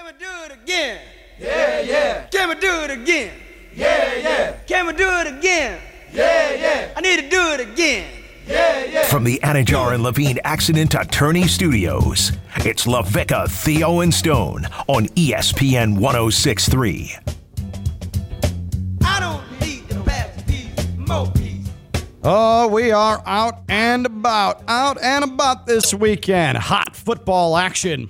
[0.00, 0.98] Can we do it again?
[1.38, 3.34] Yeah, yeah, Can we do it again?
[3.74, 5.78] yeah, yeah, Can we do it again?
[6.10, 8.10] yeah, yeah, I need to do it again.
[8.46, 9.02] yeah, yeah.
[9.08, 12.32] From the Anidjar and Levine Accident Attorney Studios,
[12.64, 17.16] it's LaVicka, Theo, and Stone on ESPN 1063.
[19.04, 21.68] I don't need the past piece, more piece.
[22.24, 26.56] Oh, we are out and about, out and about this weekend.
[26.56, 28.08] Hot football action.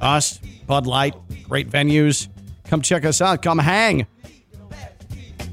[0.00, 0.20] I
[0.66, 1.14] Bud Light,
[1.48, 2.28] great venues.
[2.64, 3.42] Come check us out.
[3.42, 4.06] Come hang.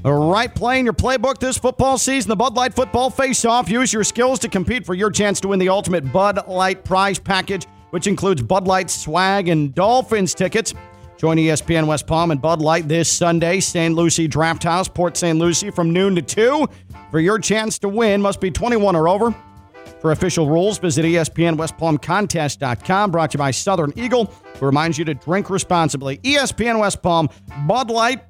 [0.04, 3.68] All right, playing your playbook this football season, the Bud Light Football Face Off.
[3.68, 7.20] Use your skills to compete for your chance to win the ultimate Bud Light prize
[7.20, 10.74] package, which includes Bud Light swag and Dolphins tickets.
[11.18, 13.94] Join ESPN West Palm and Bud Light this Sunday, St.
[13.94, 15.38] Lucie Draft House, Port St.
[15.38, 16.66] Lucie, from noon to 2.
[17.12, 19.32] For your chance to win, must be 21 or over.
[20.02, 23.10] For official rules, visit ESPNWestPalmContest.com.
[23.12, 24.24] Brought to you by Southern Eagle,
[24.58, 26.18] who reminds you to drink responsibly.
[26.18, 27.28] ESPN West Palm,
[27.68, 28.20] Bud Light,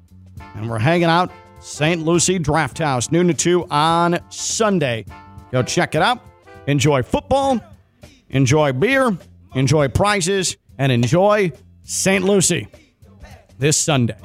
[0.53, 2.05] and we're hanging out St.
[2.05, 5.03] Lucie Draft House, noon to 2 on Sunday.
[5.51, 6.23] Go check it out.
[6.67, 7.59] Enjoy football,
[8.29, 9.17] enjoy beer,
[9.55, 12.23] enjoy prizes, and enjoy St.
[12.23, 12.67] Lucie
[13.57, 14.17] this Sunday.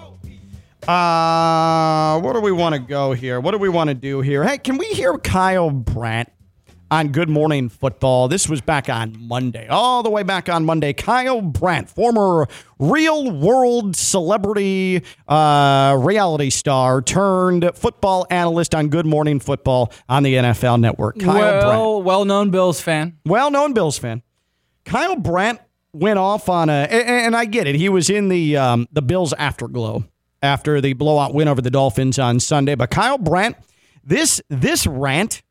[0.87, 3.41] Uh, where do we want to go here?
[3.41, 4.45] What do we want to do here?
[4.45, 6.29] Hey, can we hear Kyle Brandt
[6.91, 8.29] on Good Morning Football?
[8.29, 10.93] This was back on Monday, all the way back on Monday.
[10.93, 12.47] Kyle Brandt, former
[12.79, 20.35] real world celebrity uh, reality star turned football analyst on Good Morning Football on the
[20.35, 21.19] NFL Network.
[21.19, 21.67] Kyle Brandt.
[21.67, 23.19] well, well-known Bills fan.
[23.25, 24.23] Well known Bills fan.
[24.85, 25.61] Kyle Brandt
[25.93, 27.75] went off on a, and, and I get it.
[27.75, 30.05] He was in the um, the Bills afterglow
[30.43, 32.75] after the blowout win over the Dolphins on Sunday.
[32.75, 33.57] But Kyle Brandt,
[34.05, 35.43] this this rant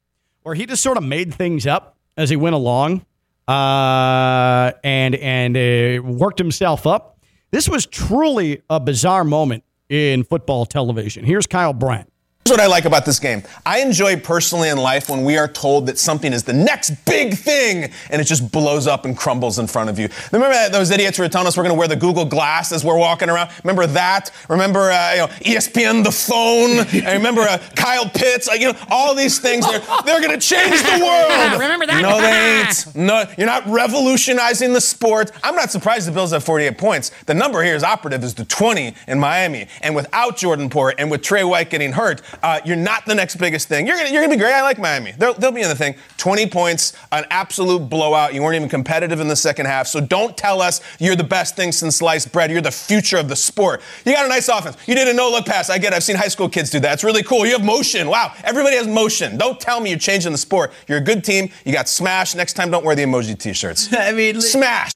[0.48, 3.06] where he just sort of made things up as he went along,
[3.50, 7.20] uh, and and uh, worked himself up.
[7.52, 11.26] This was truly a bizarre moment in football television.
[11.26, 12.10] Here's Kyle Brandt.
[12.48, 13.44] Here's what I like about this game.
[13.66, 17.34] I enjoy personally in life when we are told that something is the next big
[17.34, 20.08] thing and it just blows up and crumbles in front of you.
[20.32, 22.72] Remember that, those idiots who were telling us we're going to wear the Google Glass
[22.72, 23.50] as we're walking around?
[23.66, 24.32] Remember that?
[24.48, 27.06] Remember uh, you know, ESPN the phone?
[27.06, 28.48] I remember uh, Kyle Pitts?
[28.48, 31.52] Like, you know, all these things, they're, they're going to change the world.
[31.60, 32.02] Remember that?
[32.02, 32.96] No, they ain't.
[32.96, 35.32] No, you're not revolutionizing the sport.
[35.44, 37.12] I'm not surprised the Bills have 48 points.
[37.26, 39.68] The number here is operative is the 20 in Miami.
[39.82, 43.36] And without Jordan Poyer and with Trey White getting hurt, uh, you're not the next
[43.38, 43.88] biggest thing.
[43.88, 44.54] You're gonna, you're gonna be great.
[44.54, 45.12] I like Miami.
[45.12, 45.96] They'll, they'll be in the thing.
[46.18, 48.34] 20 points, an absolute blowout.
[48.34, 49.88] You weren't even competitive in the second half.
[49.88, 52.52] So don't tell us you're the best thing since sliced bread.
[52.52, 53.82] You're the future of the sport.
[54.06, 54.78] You got a nice offense.
[54.88, 55.70] You did a no look pass.
[55.70, 55.96] I get it.
[55.96, 56.94] I've seen high school kids do that.
[56.94, 57.46] It's really cool.
[57.46, 58.08] You have motion.
[58.08, 58.34] Wow.
[58.44, 59.38] Everybody has motion.
[59.38, 60.72] Don't tell me you're changing the sport.
[60.88, 61.50] You're a good team.
[61.66, 62.36] You got smashed.
[62.36, 63.94] Next time, don't wear the emoji t shirts.
[63.98, 64.92] I mean, Smash.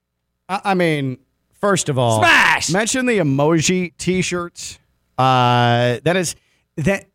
[0.49, 1.17] I I mean,
[1.59, 2.69] first of all, Smash!
[2.71, 4.79] mention the emoji T-shirts.
[5.17, 6.35] Uh, that is
[6.77, 7.05] that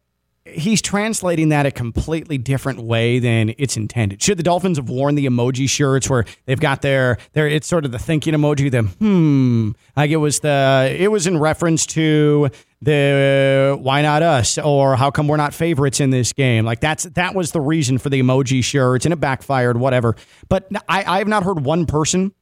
[0.46, 4.22] he's translating that a completely different way than it's intended.
[4.22, 7.84] Should the Dolphins have worn the emoji shirts where they've got their their it's sort
[7.84, 12.50] of the thinking emoji, the hmm, like it was the it was in reference to
[12.82, 17.04] the why not us or how come we're not favorites in this game like that's
[17.04, 20.14] that was the reason for the emoji shirts and it backfired whatever
[20.50, 22.34] but I, I have not heard one person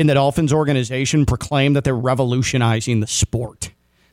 [0.00, 3.70] in the Dolphins organization proclaim that they're revolutionizing the sport,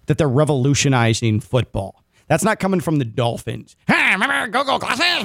[0.08, 2.04] that they're revolutionizing football.
[2.28, 3.76] That's not coming from the Dolphins.
[3.88, 5.24] Hey, remember Google Glasses?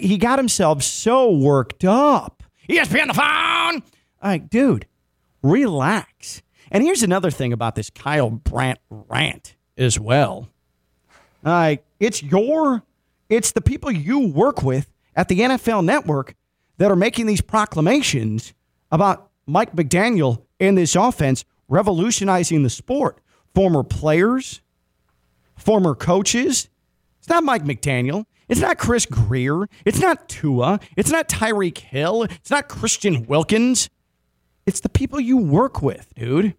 [0.00, 2.42] He got himself so worked up.
[2.68, 3.82] ESPN the phone.
[4.22, 4.86] Like, dude,
[5.42, 6.42] relax.
[6.70, 10.48] And here's another thing about this Kyle Brandt rant as well.
[11.42, 12.82] Like, it's your,
[13.28, 16.34] it's the people you work with at the NFL Network
[16.78, 18.52] that are making these proclamations
[18.90, 23.18] about Mike McDaniel and this offense revolutionizing the sport.
[23.54, 24.60] Former players,
[25.56, 26.68] former coaches.
[27.18, 28.26] It's not Mike McDaniel.
[28.48, 29.66] It's not Chris Grier.
[29.84, 30.78] It's not Tua.
[30.96, 32.24] It's not Tyreek Hill.
[32.24, 33.90] It's not Christian Wilkins.
[34.66, 36.54] It's the people you work with, dude.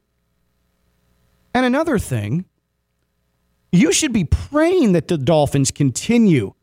[1.54, 2.46] And another thing,
[3.72, 6.54] you should be praying that the Dolphins continue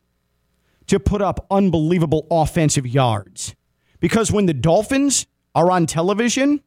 [0.87, 3.55] to put up unbelievable offensive yards.
[3.99, 6.61] Because when the Dolphins are on television,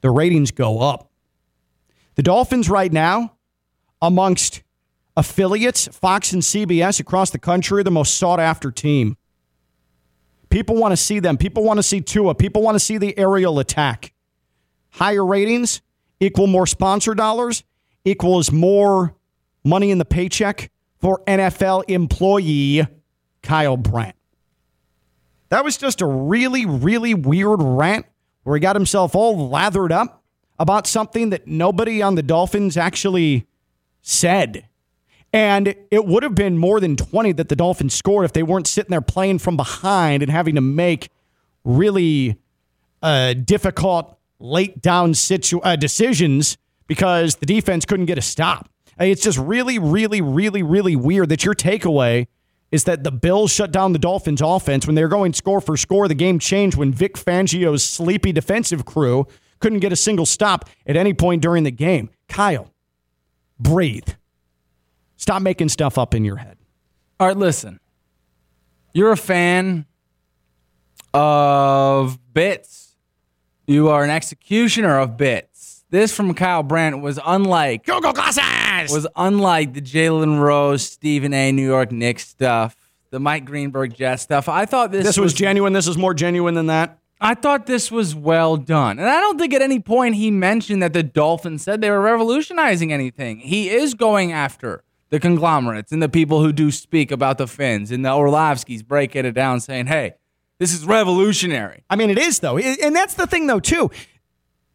[0.00, 1.10] the ratings go up.
[2.14, 3.36] The Dolphins, right now,
[4.00, 4.62] amongst
[5.20, 9.18] affiliates, Fox and CBS across the country, the most sought after team.
[10.48, 11.36] People want to see them.
[11.36, 12.34] People want to see Tua.
[12.34, 14.14] People want to see the aerial attack.
[14.92, 15.82] Higher ratings
[16.18, 17.62] equal more sponsor dollars,
[18.04, 19.14] equals more
[19.62, 22.86] money in the paycheck for NFL employee
[23.42, 24.16] Kyle Brandt.
[25.50, 28.06] That was just a really, really weird rant
[28.44, 30.22] where he got himself all lathered up
[30.58, 33.46] about something that nobody on the Dolphins actually
[34.02, 34.64] said.
[35.32, 38.66] And it would have been more than 20 that the Dolphins scored if they weren't
[38.66, 41.08] sitting there playing from behind and having to make
[41.64, 42.36] really
[43.02, 48.68] uh, difficult late down situ- uh, decisions because the defense couldn't get a stop.
[48.98, 52.26] It's just really, really, really, really weird that your takeaway
[52.70, 55.76] is that the Bills shut down the Dolphins offense when they were going score for
[55.76, 56.08] score.
[56.08, 59.26] The game changed when Vic Fangio's sleepy defensive crew
[59.60, 62.10] couldn't get a single stop at any point during the game.
[62.28, 62.72] Kyle,
[63.58, 64.08] breathe.
[65.20, 66.56] Stop making stuff up in your head.
[67.20, 67.78] All right, listen.
[68.94, 69.84] You're a fan
[71.12, 72.96] of bits.
[73.66, 75.84] You are an executioner of bits.
[75.90, 78.94] This from Kyle Brandt was unlike Go go glasses!
[78.94, 81.52] was unlike the Jalen Rose, Stephen A.
[81.52, 82.74] New York Knicks stuff,
[83.10, 84.48] the Mike Greenberg Jets stuff.
[84.48, 85.74] I thought this, This was genuine.
[85.74, 86.98] This is more genuine than that.
[87.20, 88.98] I thought this was well done.
[88.98, 92.00] And I don't think at any point he mentioned that the Dolphins said they were
[92.00, 93.40] revolutionizing anything.
[93.40, 97.90] He is going after the conglomerates and the people who do speak about the Finns
[97.90, 100.14] and the Orlovskis breaking it down saying, hey,
[100.58, 101.84] this is revolutionary.
[101.90, 103.90] I mean, it is though, and that's the thing though too.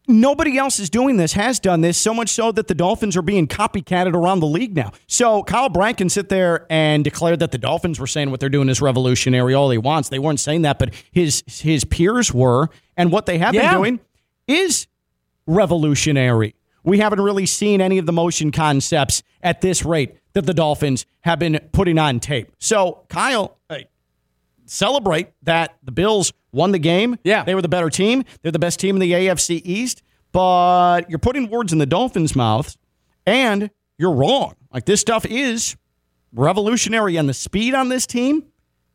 [0.07, 3.23] Nobody else is doing this, has done this, so much so that the Dolphins are
[3.23, 4.91] being copycatted around the league now.
[5.07, 8.49] So Kyle Bryant can sit there and declare that the Dolphins were saying what they're
[8.49, 10.09] doing is revolutionary all he wants.
[10.09, 13.71] They weren't saying that, but his his peers were, and what they have Yeah.
[13.71, 13.99] been doing
[14.47, 14.85] is
[15.47, 16.53] revolutionary.
[16.83, 21.05] We haven't really seen any of the motion concepts at this rate that the Dolphins
[21.21, 22.51] have been putting on tape.
[22.59, 23.57] So, Kyle,
[24.65, 27.17] celebrate that the Bills won the game.
[27.23, 27.43] Yeah.
[27.43, 28.23] They were the better team.
[28.41, 30.03] They're the best team in the AFC East.
[30.31, 32.77] But you're putting words in the Dolphins' mouths,
[33.25, 34.55] and you're wrong.
[34.71, 35.77] Like this stuff is
[36.33, 38.43] revolutionary, and the speed on this team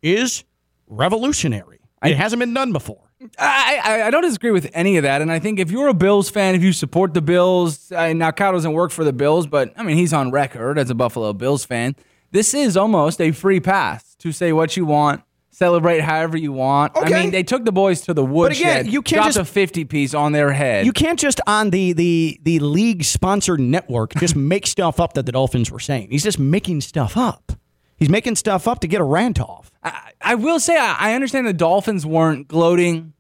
[0.03, 0.45] is
[0.87, 1.81] revolutionary.
[2.03, 3.10] It hasn't been done before.
[3.39, 5.21] I, I, I don't disagree with any of that.
[5.23, 8.31] And I think if you're a Bills fan, if you support the Bills, uh, now
[8.31, 11.33] Kyle doesn't work for the Bills, but I mean, he's on record as a Buffalo
[11.33, 11.97] Bills fan.
[12.31, 16.93] This is almost a free pass to say what you want, celebrate however you want.
[16.97, 19.45] I mean, they took the boys to the woodshed, But again, you can't just- a
[19.45, 20.87] 50 piece on their head.
[20.87, 25.27] You can't just on the the the league sponsored network just make stuff up that
[25.27, 26.09] the Dolphins were saying.
[26.11, 27.53] He's just making stuff up.
[28.01, 29.71] He's making stuff up to get a rant off.
[29.85, 33.13] I, I will say I, I understand the Dolphins weren't gloating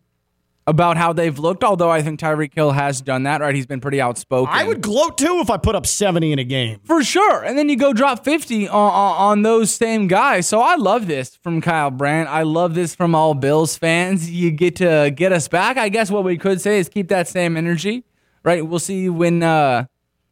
[0.67, 3.55] about how they've looked, although I think Tyreek Hill has done that, right?
[3.55, 4.55] He's been pretty outspoken.
[4.55, 6.81] I would gloat too if I put up 70 in a game.
[6.85, 7.45] For sure.
[7.45, 10.47] And then you go drop 50 on, on, on those same guys.
[10.47, 12.31] So I love this from Kyle Brandt.
[12.31, 14.31] I love this from all Bills fans.
[14.31, 15.77] You get to get us back.
[15.77, 18.05] I guess what we could say is keep that same energy,
[18.45, 18.67] right?
[18.67, 19.87] We'll see when uh,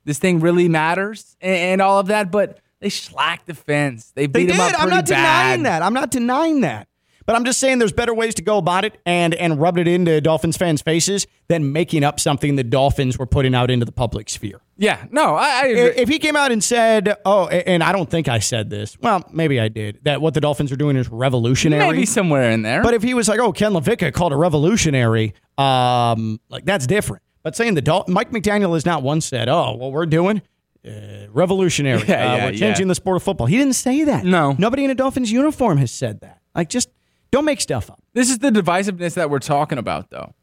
[0.05, 2.31] this thing really matters and, and all of that.
[2.31, 4.13] But they slacked the fence.
[4.15, 4.55] They They beat did.
[4.55, 5.83] them up pretty I'm not denying bad.
[5.83, 5.87] that.
[5.87, 6.89] I'm not denying that.
[7.27, 9.87] But I'm just saying there's better ways to go about it and and rub it
[9.87, 13.93] into Dolphins fans' faces than making up something the Dolphins were putting out into the
[13.93, 14.63] public sphere.
[14.79, 16.01] Yeah, no, I, I agree.
[16.01, 18.97] If he came out and said, "Oh," and I don't think I said this.
[18.99, 19.99] Well, maybe I did.
[20.05, 21.91] That what the Dolphins are doing is revolutionary.
[21.91, 22.83] Maybe somewhere in there.
[22.83, 27.23] But if he was like, "Oh, Ken LaVicka called a revolutionary," um, like that's different.
[27.43, 30.41] But saying the Dol- Mike McDaniel has not once said, "Oh, what we're doing."
[30.87, 32.03] Uh, revolutionary.
[32.09, 32.91] Yeah, Uh, yeah, we're changing yeah.
[32.91, 33.47] the sport of football.
[33.47, 34.25] He didn't say that.
[34.25, 34.55] No.
[34.59, 36.41] Nobody in a Dolphins uniform has said that.
[36.55, 36.89] Like, just
[37.31, 38.03] don't make stuff up.
[38.15, 40.35] This is the divisiveness that we're talking about, though,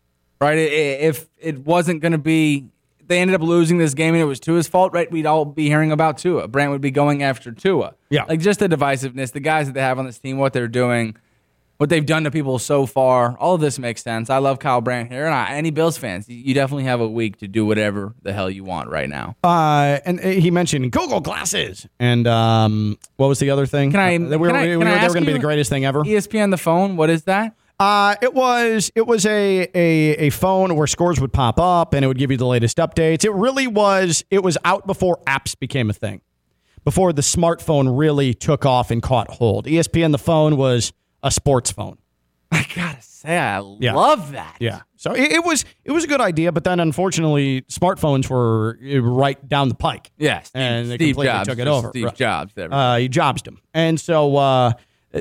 [0.41, 0.57] right?
[0.57, 2.67] If it wasn't going to be,
[3.07, 5.09] they ended up losing this game and it was Tua's fault, right?
[5.11, 6.47] We'd all be hearing about Tua.
[6.47, 7.95] Brandt would be going after Tua.
[8.09, 8.25] Yeah.
[8.25, 11.15] Like just the divisiveness, the guys that they have on this team, what they're doing,
[11.77, 13.35] what they've done to people so far.
[13.37, 14.29] All of this makes sense.
[14.29, 15.25] I love Kyle Brandt here.
[15.25, 18.49] And I, any Bills fans, you- definitely have a week to do whatever the hell
[18.49, 19.35] you want right now.
[19.43, 21.85] Uh, and uh, he mentioned Google glasses.
[21.99, 23.91] And um, what was the other thing?
[23.91, 25.39] Can I- Uh, that we were, I- we were- they were going to be the
[25.39, 26.03] greatest thing ever.
[26.03, 27.55] ESPN the phone, what is that?
[27.77, 32.05] Uh, it was it was a, a a phone where scores would pop up and
[32.05, 33.25] it would give you the latest updates.
[33.25, 36.21] It really was it was out before apps became a thing.
[36.85, 39.65] Before the smartphone really took off and caught hold.
[39.65, 40.93] ESPN the phone was
[41.25, 41.97] a sports phone.
[42.51, 43.93] I gotta say, I Yeah.
[43.95, 44.55] love that.
[44.59, 44.81] Yeah.
[44.95, 48.99] So it, it was it was a good idea, but then unfortunately smartphones were uh,
[49.01, 50.11] right down the pike.
[50.17, 51.49] Yeah, and they Steve completely Jobs.
[51.49, 51.89] took it over.
[51.89, 52.15] Steve Right.
[52.15, 52.53] Jobs.
[52.57, 54.71] Uh, he jobs him, and so uh,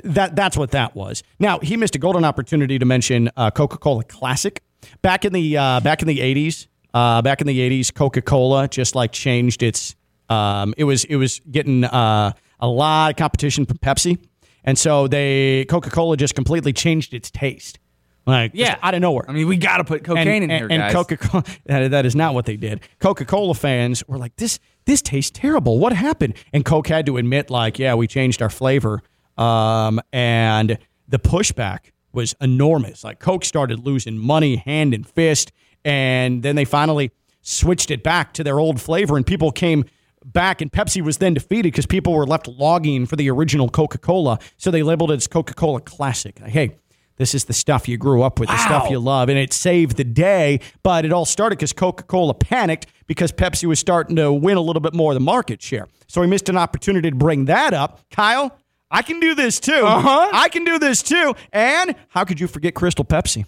[0.05, 1.23] that that's what that was.
[1.41, 4.63] Now he missed a golden opportunity to mention uh, Coca Cola Classic
[5.03, 6.69] back in the uh, back in the eighties.
[6.93, 9.97] Uh, back in the eighties, Coca Cola just like changed its.
[10.29, 14.19] Um, it was it was getting uh, a lot of competition from Pepsi,
[14.65, 17.79] and so they Coca Cola just completely changed its taste,
[18.27, 18.77] like Yeah.
[18.83, 19.25] out of nowhere.
[19.29, 20.81] I mean, we got to put cocaine in here, guys.
[20.81, 20.93] and.
[20.93, 22.81] Coca Cola that, that is not what they did.
[22.99, 25.79] Coca Cola fans were like, "This this tastes terrible.
[25.79, 29.03] What happened?" And Coke had to admit, like, "Yeah, we changed our flavor."
[29.37, 30.79] Um, and
[31.09, 33.03] the pushback was enormous.
[33.05, 35.51] Like Coke started losing money hand and fist.
[35.85, 37.11] and then they finally
[37.43, 39.85] switched it back to their old flavor, and people came
[40.25, 43.99] back, and Pepsi was then defeated because people were left logging for the original Coca
[43.99, 46.39] Cola, so they labeled it as Coca Cola Classic.
[46.39, 46.77] Hey.
[47.17, 49.97] This is the stuff you grew up with, the stuff you love, and it saved
[49.97, 50.59] the day.
[50.83, 54.61] But it all started because Coca Cola panicked because Pepsi was starting to win a
[54.61, 55.87] little bit more of the market share.
[56.09, 58.01] So he missed an opportunity to bring that up.
[58.11, 58.59] Kyle,
[58.91, 59.73] I can do this too.
[59.73, 60.31] Uh-huh.
[60.33, 61.35] I can do this too.
[61.53, 63.45] And how could you forget Crystal Pepsi?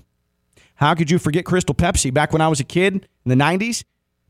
[0.76, 2.12] How could you forget Crystal Pepsi?
[2.14, 3.82] Back when I was a kid in the 90s,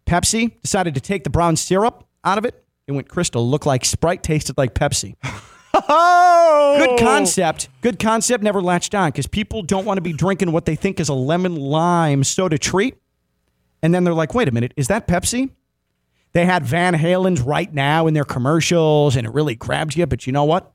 [0.06, 2.62] Pepsi decided to take the brown syrup out of it.
[2.86, 5.14] It went crystal, looked like Sprite, tasted like Pepsi.
[5.72, 7.68] Good concept.
[7.80, 8.42] Good concept.
[8.42, 11.14] Never latched on because people don't want to be drinking what they think is a
[11.14, 12.96] lemon lime soda treat.
[13.82, 15.50] And then they're like, wait a minute, is that Pepsi?
[16.32, 20.06] They had Van Halen's right now in their commercials and it really grabs you.
[20.06, 20.72] But you know what?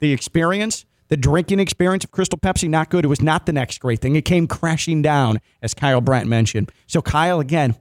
[0.00, 3.04] The experience, the drinking experience of Crystal Pepsi, not good.
[3.04, 4.16] It was not the next great thing.
[4.16, 6.72] It came crashing down, as Kyle Brandt mentioned.
[6.86, 7.76] So, Kyle, again,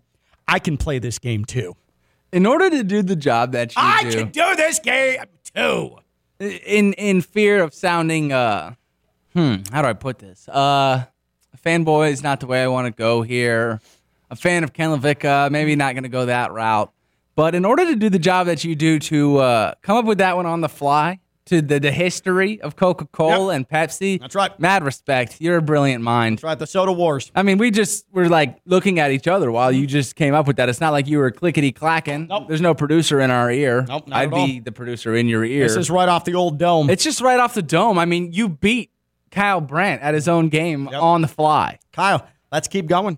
[0.48, 1.76] I can play this game too.
[2.34, 5.22] In order to do the job that you I do, can do this game
[5.56, 5.98] too.
[6.40, 8.74] in in fear of sounding uh
[9.34, 10.50] hmm how do i put this?
[10.50, 11.06] Uh
[11.64, 13.80] fanboy is not the way i want to go here.
[14.30, 16.92] A fan of ken LaVicka, maybe not going to go that route.
[17.36, 20.18] But in order to do the job that you do to uh come up with
[20.18, 23.56] that one on the fly to the, the history of coca-cola Yep.
[23.56, 24.58] and pepsi That's right.
[24.60, 27.32] mad respect you're a brilliant mind That's right, the soda wars.
[27.36, 29.88] I mean, we just were like looking at each other while you mm-hmm.
[29.90, 30.70] just came up with that.
[30.70, 32.28] It's not like you were clickety clacking.
[32.28, 32.48] Nope.
[32.48, 33.86] There's no producer in our ear.
[33.88, 35.64] Nope, not I'd be the producer in your ear.
[35.64, 36.90] This is right off the old dome.
[36.90, 37.98] It's just right off the dome.
[37.98, 38.92] I mean, you beat
[39.32, 41.80] Kyle Brandt at his own game on the fly.
[41.92, 43.18] Kyle, let's keep going.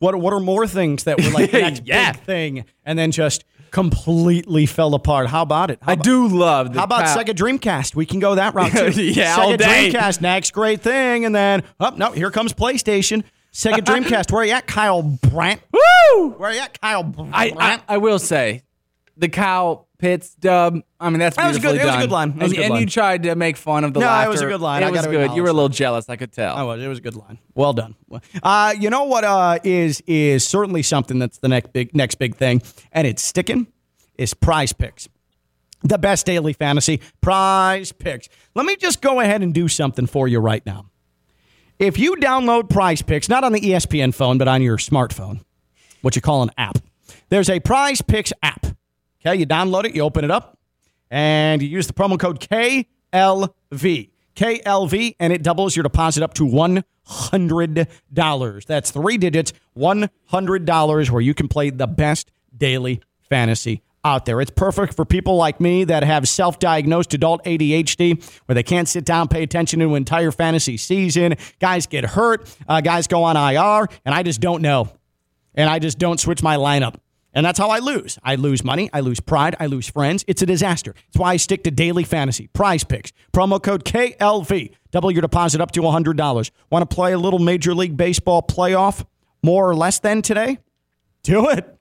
[0.00, 2.12] What what are more things that were like the next Yeah.
[2.12, 3.44] big thing and then just
[3.74, 5.26] completely fell apart?
[5.28, 5.78] How about it?
[5.82, 7.94] How I about, do love the How about Kyle- Sega Dreamcast?
[7.94, 9.02] We can go that route too.
[9.02, 9.90] Yeah, Sega all day.
[9.92, 13.24] Dreamcast, next great thing, and then oh no, here comes PlayStation.
[13.52, 14.32] Sega Dreamcast.
[14.32, 15.60] Where are you at, Kyle Brandt?
[15.72, 16.28] Woo!
[16.30, 17.34] Where are you at, Kyle Brandt?
[17.34, 18.62] I, I I will say,
[19.16, 20.80] the Kyle Pitts dub.
[20.98, 22.36] I mean, that's That was good- it was a good line.
[22.36, 22.80] That was a and, good and line.
[22.80, 24.82] you tried to make fun of the No, it was a good line.
[24.82, 25.32] It I was good.
[25.32, 26.08] You were a little jealous.
[26.08, 26.54] I could tell.
[26.56, 26.82] I was.
[26.82, 27.38] It was a good line.
[27.54, 27.94] Well done.
[28.42, 32.34] Uh, you know what uh, is is certainly something that's the next big next big
[32.36, 32.60] thing,
[32.92, 33.68] and it's sticking.
[34.18, 35.08] Is Prize Picks,
[35.82, 38.28] the best daily fantasy Prize Picks.
[38.54, 40.86] Let me just go ahead and do something for you right now.
[41.78, 45.44] If you download Prize Picks, not on the ESPN phone, but on your smartphone,
[46.02, 46.78] what you call an app,
[47.28, 48.66] there's a Prize Picks app.
[49.26, 50.58] Okay, you download it, you open it up,
[51.10, 54.10] and you use the promo code KLV.
[54.36, 58.66] KLV, and it doubles your deposit up to $100.
[58.66, 63.00] That's three digits, $100, where you can play the best daily
[63.30, 64.40] fantasy out there.
[64.40, 68.88] It's perfect for people like me that have self diagnosed adult ADHD, where they can't
[68.88, 71.36] sit down, pay attention to an entire fantasy season.
[71.60, 74.90] Guys get hurt, uh, guys go on IR, and I just don't know
[75.54, 76.96] and I just don't switch my lineup.
[77.34, 78.18] And that's how I lose.
[78.22, 80.24] I lose money, I lose pride, I lose friends.
[80.26, 80.94] It's a disaster.
[80.94, 83.12] That's why I stick to daily fantasy, prize picks.
[83.32, 84.72] Promo code KLV.
[84.92, 86.50] Double your deposit up to $100.
[86.70, 89.04] Want to play a little Major League Baseball playoff
[89.42, 90.58] more or less than today?
[91.24, 91.76] Do it.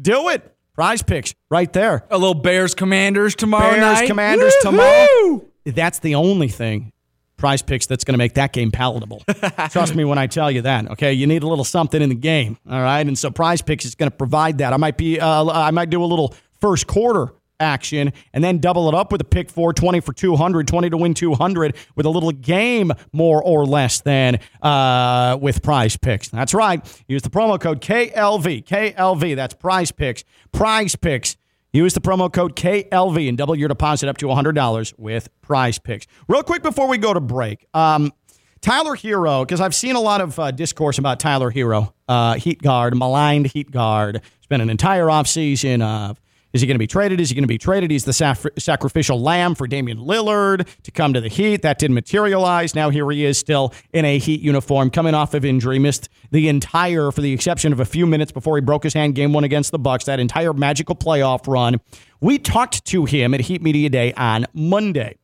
[0.00, 0.50] Do it.
[0.74, 2.04] Prize picks right there.
[2.10, 4.06] A little Bears Commanders tomorrow Bears night.
[4.08, 4.70] Commanders Woo-hoo!
[4.70, 5.44] tomorrow.
[5.66, 6.92] That's the only thing,
[7.36, 9.22] prize picks, that's going to make that game palatable.
[9.70, 10.90] Trust me when I tell you that.
[10.92, 12.56] Okay, you need a little something in the game.
[12.68, 14.72] All right, and so prize picks is going to provide that.
[14.72, 18.88] I might be, uh, I might do a little first quarter action and then double
[18.88, 22.10] it up with a pick four, 20 for 200, 20 to win 200 with a
[22.10, 26.28] little game more or less than uh, with prize picks.
[26.28, 27.04] That's right.
[27.08, 28.64] Use the promo code KLV.
[28.64, 29.36] KLV.
[29.36, 30.24] That's prize picks.
[30.52, 31.36] Prize picks.
[31.74, 36.06] Use the promo code KLV and double your deposit up to $100 with prize picks.
[36.28, 38.12] Real quick before we go to break, um,
[38.60, 42.62] Tyler Herro, because I've seen a lot of uh, discourse about Tyler Herro, uh, heat
[42.62, 44.22] guard, maligned heat guard.
[44.36, 46.20] It's been an entire offseason of
[46.54, 47.20] is he going to be traded?
[47.20, 47.90] Is he going to be traded?
[47.90, 51.62] He's the saf- sacrificial lamb for Damian Lillard to come to the Heat.
[51.62, 52.76] That didn't materialize.
[52.76, 56.48] Now here he is still in a Heat uniform, coming off of injury, missed the
[56.48, 59.42] entire, for the exception of a few minutes before he broke his hand game one
[59.42, 61.80] against the Bucks, that entire magical playoff run.
[62.20, 65.18] We talked to him at Heat Media Day on Monday.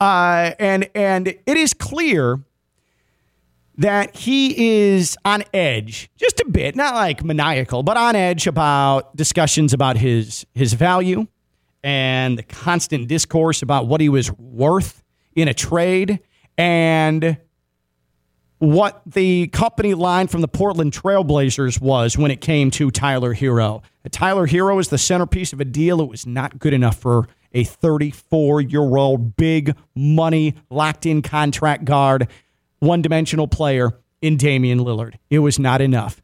[0.00, 2.38] Uh, and and it is clear
[3.78, 9.14] that he is on edge just a bit, not like maniacal, but on edge about
[9.16, 11.26] discussions about his his value
[11.82, 15.02] and the constant discourse about what he was worth
[15.34, 16.20] in a trade
[16.56, 17.38] and
[18.58, 23.82] what the company line from the Portland Trailblazers was when it came to Tyler Herro.
[24.10, 26.00] Tyler Herro is the centerpiece of a deal.
[26.00, 31.84] It was not good enough for a 34 year old big money locked in contract
[31.84, 32.28] guard,
[32.80, 35.14] one dimensional player in Damian Lillard.
[35.30, 36.22] It was not enough.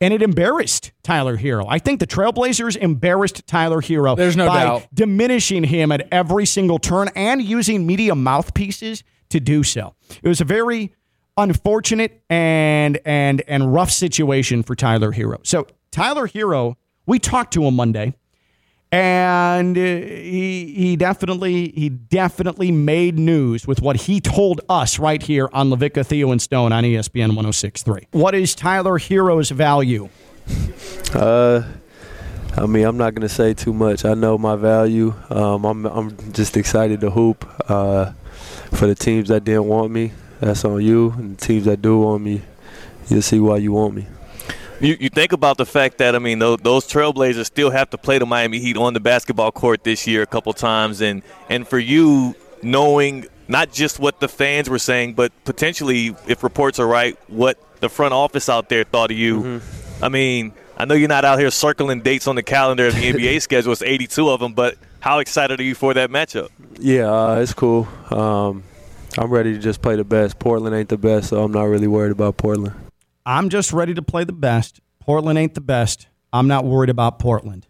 [0.00, 1.64] And it embarrassed Tyler Herro.
[1.68, 4.86] I think the Trailblazers embarrassed Tyler Herro There's no by doubt.
[4.92, 9.94] diminishing him at every single turn and using media mouthpieces to do so.
[10.22, 10.92] It was a very
[11.38, 15.38] unfortunate and and and rough situation for Tyler Herro.
[15.46, 18.14] So Tyler Herro, we talked to him Monday,
[18.92, 25.22] and uh, he he definitely he definitely made news with what he told us right
[25.22, 28.06] here on LaVicka Theo and Stone on ESPN 106.3.
[28.12, 30.08] What is Tyler Herro's value?
[31.12, 31.62] Uh,
[32.56, 34.04] I mean, I'm not gonna say too much.
[34.04, 35.14] I know my value.
[35.30, 37.44] Um, I'm I'm just excited to hoop.
[37.68, 38.12] Uh,
[38.72, 41.12] for the teams that didn't want me, that's on you.
[41.12, 42.42] And the teams that do want me,
[43.08, 44.06] you'll see why you want me.
[44.80, 47.98] You, you think about the fact that I mean those, those Trailblazers still have to
[47.98, 51.66] play the Miami Heat on the basketball court this year a couple times, and and
[51.66, 56.86] for you knowing not just what the fans were saying, but potentially, if reports are
[56.86, 59.60] right, what the front office out there thought of you.
[60.02, 63.12] I mean, I know you're not out here circling dates on the calendar of the
[63.12, 63.72] NBA schedule.
[63.72, 66.48] It's 82 of them, but how excited are you for that matchup?
[66.78, 67.88] Yeah, uh, it's cool.
[68.10, 68.64] Um,
[69.16, 70.38] I'm ready to just play the best.
[70.38, 72.74] Portland ain't the best, so I'm not really worried about Portland.
[73.26, 74.80] I'm just ready to play the best.
[75.00, 76.06] Portland ain't the best.
[76.32, 77.66] I'm not worried about Portland.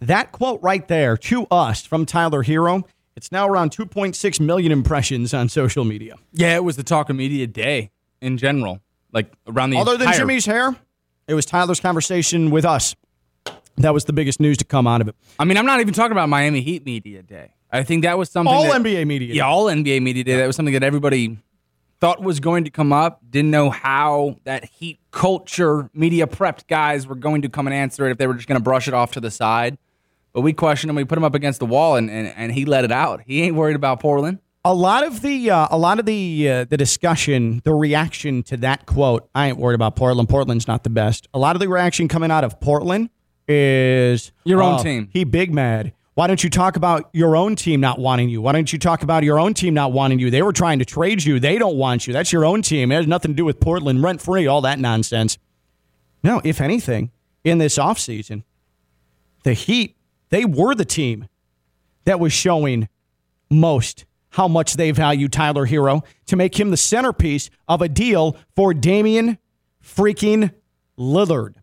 [0.00, 2.84] That quote right there to us from Tyler Herro,
[3.16, 6.16] it's now around 2.6 million impressions on social media.
[6.34, 10.12] Yeah, it was the talk of media day in general, like around the Other than
[10.12, 10.76] Jimmy's hair,
[11.26, 12.94] it was Tyler's conversation with us.
[13.76, 15.14] That was the biggest news to come out of it.
[15.38, 17.54] I mean, I'm not even talking about Miami Heat media day.
[17.70, 19.34] I think that was something All that- NBA media.
[19.34, 20.36] Yeah, all NBA media day.
[20.36, 21.38] That was something that everybody
[22.00, 23.20] thought was going to come up.
[23.28, 28.06] Didn't know how that Heat culture media prepped guys were going to come and answer
[28.06, 29.78] it if they were just going to brush it off to the side.
[30.32, 30.96] But we questioned him.
[30.96, 33.22] We put him up against the wall, and, and, and he let it out.
[33.26, 34.38] He ain't worried about Portland.
[34.64, 38.56] a lot of the uh, a lot of the uh, the discussion, the reaction to
[38.58, 40.28] that quote, I ain't worried about Portland.
[40.28, 41.26] Portland's not the best.
[41.32, 43.08] A lot of the reaction coming out of Portland
[43.48, 45.94] is Your own "Oh, team." He big mad.
[46.18, 48.42] Why don't you talk about your own team not wanting you?
[48.42, 50.32] Why don't you talk about your own team not wanting you?
[50.32, 51.38] They were trying to trade you.
[51.38, 52.12] They don't want you.
[52.12, 52.90] That's your own team.
[52.90, 55.38] It has nothing to do with Portland, rent free, all that nonsense.
[56.24, 57.12] No, if anything,
[57.44, 58.42] in this offseason,
[59.44, 59.96] the Heat,
[60.30, 61.28] they were the team
[62.04, 62.88] that was showing
[63.48, 68.36] most how much they value Tyler Herro to make him the centerpiece of a deal
[68.56, 69.38] for Damian
[69.80, 70.52] freaking
[70.98, 71.54] Lillard.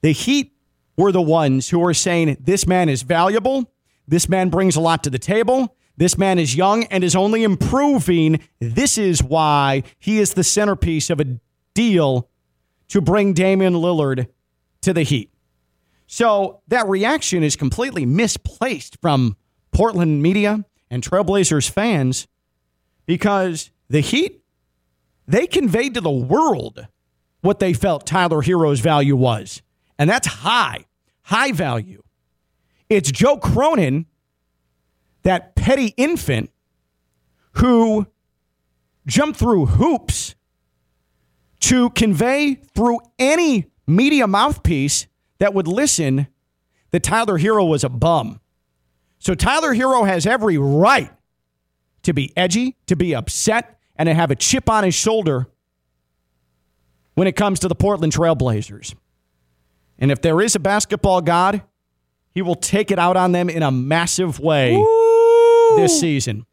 [0.00, 0.54] The Heat
[0.96, 3.70] were the ones who were saying this man is valuable,
[4.06, 7.44] this man brings a lot to the table, this man is young and is only
[7.44, 8.40] improving.
[8.60, 11.38] This is why he is the centerpiece of a
[11.72, 12.28] deal
[12.88, 14.26] to bring Damian Lillard
[14.82, 15.30] to the Heat.
[16.06, 19.36] So that reaction is completely misplaced from
[19.72, 22.26] Portland media and Trailblazers fans
[23.06, 24.42] because the Heat,
[25.26, 26.86] they conveyed to the world
[27.40, 29.62] what they felt Tyler Herro's value was.
[29.98, 30.86] And that's high,
[31.22, 32.02] high value.
[32.88, 34.06] It's Joe Cronin,
[35.22, 36.50] that petty infant
[37.52, 38.06] who
[39.06, 40.34] jumped through hoops
[41.60, 45.06] to convey through any media mouthpiece
[45.38, 46.26] that would listen
[46.90, 48.40] that Tyler Herro was a bum.
[49.18, 51.10] So Tyler Herro has every right
[52.02, 55.46] to be edgy, to be upset, and to have a chip on his shoulder
[57.14, 58.94] when it comes to the Portland Trailblazers.
[59.98, 61.62] And if there is a basketball god,
[62.34, 64.74] he will take it out on them in a massive way
[65.76, 66.44] this season.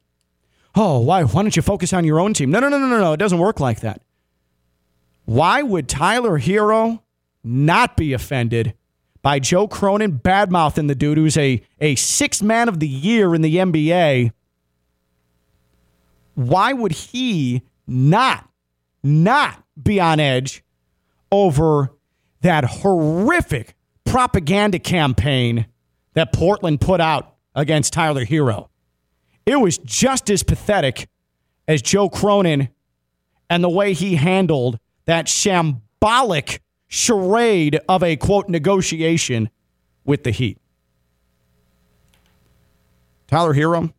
[0.75, 1.23] Oh, why?
[1.23, 2.51] Why don't you focus on your own team?
[2.51, 3.13] No, no, no, no, no, no.
[3.13, 4.01] It doesn't work like that.
[5.25, 7.01] Why would Tyler Herro
[7.43, 8.73] not be offended
[9.21, 13.41] by Joe Cronin badmouthing the dude who's a, a sixth man of the year in
[13.41, 14.31] the NBA?
[16.35, 18.49] Why would he not,
[19.03, 20.63] not be on edge
[21.31, 21.91] over
[22.41, 25.65] that horrific propaganda campaign
[26.13, 28.69] that Portland put out against Tyler Herro?
[29.45, 31.07] It was just as pathetic
[31.67, 32.69] as Joe Cronin
[33.49, 39.49] and the way he handled that shambolic charade of a quote negotiation
[40.03, 40.57] with the Heat.
[43.27, 43.93] Tyler Herro,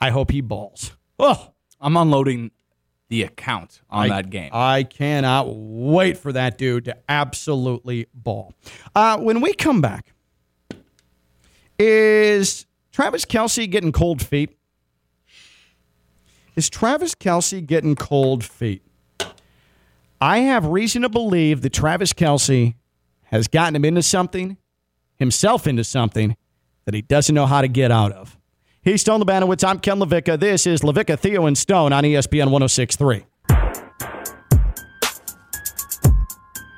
[0.00, 0.92] I hope he balls.
[1.18, 2.52] Oh, I'm unloading
[3.08, 4.50] the account on I- that game.
[4.52, 8.54] I cannot wait for that dude to absolutely ball.
[8.94, 10.12] Uh, when we come back,
[11.78, 14.56] is Travis Kelce getting cold feet?
[16.56, 18.82] Is Travis Kelce getting cold feet?
[20.20, 22.74] I have reason to believe that Travis Kelce
[23.24, 24.56] has gotten him into something,
[25.16, 26.36] himself into something
[26.84, 28.38] that he doesn't know how to get out of.
[28.84, 29.66] He's Stone Labanowitz.
[29.66, 30.38] I'm Ken LaVicka.
[30.38, 33.24] This is LaVicka, Theo, and Stone on ESPN 1063.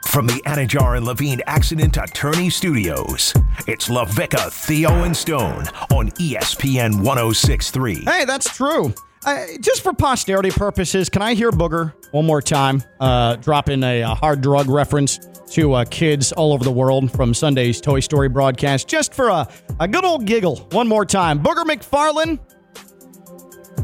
[0.07, 3.35] From the Anidjar and Levine Accident Attorney Studios,
[3.67, 8.05] it's LaVicka, Theo, and Stone on ESPN 1063.
[8.05, 8.95] Hey, that's true.
[9.27, 13.83] Uh, just for posterity purposes, can I hear Booger one more time uh, drop in
[13.83, 15.19] a, uh hard drug reference
[15.51, 18.87] to uh, kids all over the world from Sunday's Toy Story broadcast?
[18.87, 19.49] Just for a,
[19.81, 20.57] a good old giggle.
[20.71, 21.43] One more time.
[21.43, 22.39] Booger McFarland.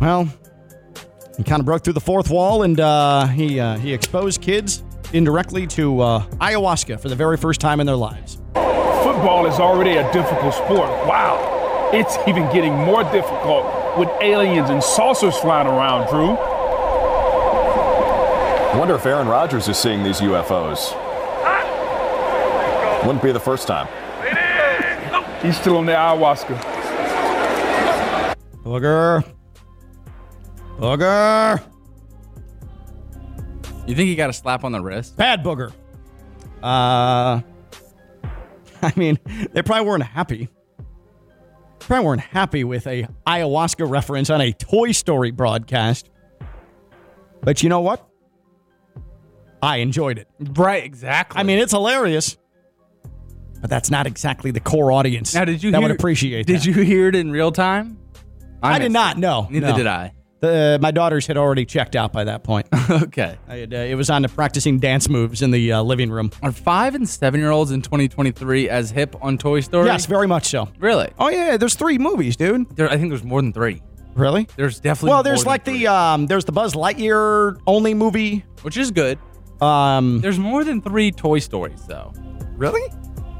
[0.00, 0.33] Well,
[1.37, 4.85] he kind of broke through the fourth wall and uh, he, uh, he exposed kids
[5.12, 8.37] indirectly to uh, ayahuasca for the very first time in their lives.
[8.55, 10.88] Football is already a difficult sport.
[11.09, 11.90] Wow.
[11.92, 16.37] It's even getting more difficult with aliens and saucers flying around, Drew.
[18.72, 20.96] I wonder if Aaron Rodgers is seeing these UFOs.
[23.05, 23.88] Wouldn't be the first time.
[25.42, 26.57] He's still on the ayahuasca.
[28.64, 29.24] Booger.
[30.78, 31.62] Booger.
[33.87, 35.16] You think he got a slap on the wrist?
[35.16, 35.72] Bad booger.
[36.62, 37.40] Uh,
[38.83, 39.18] I mean,
[39.52, 40.48] they probably weren't happy.
[41.87, 46.09] Probably weren't happy with a ayahuasca reference on a Toy Story broadcast.
[47.40, 48.07] But you know what?
[49.62, 50.29] I enjoyed it.
[50.40, 51.38] Right, exactly.
[51.38, 52.37] I mean, it's hilarious.
[53.61, 56.61] But that's not exactly the core audience now did you that hear, would appreciate Did
[56.62, 56.66] that.
[56.66, 57.97] you hear it in real time?
[58.61, 59.16] I, did not.
[59.16, 59.21] it.
[59.21, 59.77] No, Neither no.
[59.77, 60.12] did I.
[60.42, 62.66] The, my daughters had already checked out by that point.
[62.90, 63.38] okay.
[63.46, 66.33] I had, uh, it was on to practicing dance moves in the uh, living room.
[66.42, 69.87] Are five and seven year olds in 2023 as hip on Toy Story?
[69.87, 70.68] Yes, very much so.
[70.81, 71.12] Really?
[71.18, 72.68] Oh yeah, there's three movies, dude.
[72.76, 73.83] There, I think there's more than three.
[74.16, 74.48] Really?
[74.57, 77.94] There's definitely Well, more there's than like three, the um, there's the Buzz Lightyear only
[77.94, 78.44] movie.
[78.62, 79.18] which is good.
[79.61, 82.12] Um, There's more than three Toy Stories though.
[82.57, 82.83] really?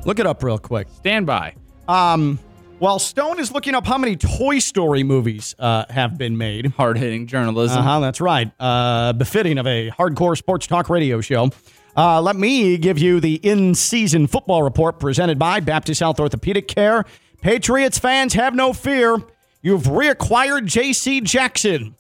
[0.07, 0.87] Look it up real quick.
[0.89, 1.57] Stand by.
[1.89, 2.39] Um,
[2.83, 6.67] while Stone is looking up how many Toy Story movies uh, have been made.
[6.73, 7.79] Hard hitting journalism.
[7.79, 8.01] Uh huh.
[8.01, 8.51] That's right.
[8.59, 11.51] Uh, befitting of a hardcore sports talk radio show.
[11.97, 17.05] Uh, let me give you the in-season football report presented by Baptist Health Orthopedic Care.
[17.41, 19.17] Patriots fans, have no fear.
[19.63, 21.21] You've reacquired J.C.
[21.21, 21.95] Jackson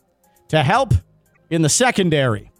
[0.48, 0.94] to help
[1.48, 2.50] in the secondary.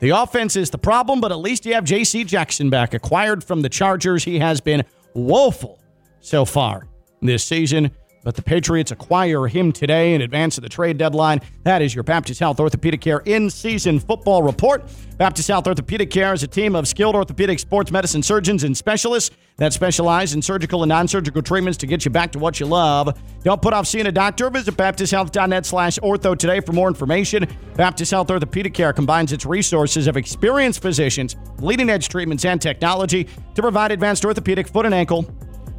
[0.00, 2.24] The offense is the problem, but at least you have J.C.
[2.24, 4.22] Jackson back, acquired from the Chargers.
[4.22, 5.80] He has been woeful
[6.20, 6.86] so far
[7.20, 7.90] this season,
[8.26, 11.40] but the Patriots acquire him today in advance of the trade deadline.
[11.62, 14.90] That is your Baptist Health Orthopedic Care in season football report.
[15.16, 19.34] Baptist Health Orthopedic Care is a team of skilled orthopedic sports medicine surgeons and specialists
[19.58, 23.16] that specialize in surgical and non-surgical treatments to get you back to what you love.
[23.44, 24.50] Don't put off seeing a doctor.
[24.50, 27.46] Visit baptisthealth.net slash ortho today for more information.
[27.76, 33.28] Baptist Health Orthopedic Care combines its resources of experienced physicians, leading edge treatments, and technology
[33.54, 35.24] to provide advanced orthopedic foot and ankle,